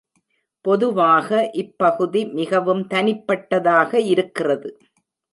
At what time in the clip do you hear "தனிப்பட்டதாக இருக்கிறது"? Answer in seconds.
2.87-4.71